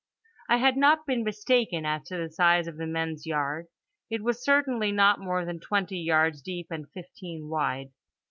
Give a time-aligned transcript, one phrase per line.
[0.49, 3.67] I had not been mistaken as to the size of the men's yard:
[4.09, 7.91] it was certainly not more than twenty yards deep and fifteen wide.